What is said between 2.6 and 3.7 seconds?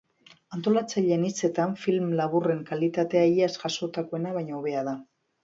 kalitatea iaz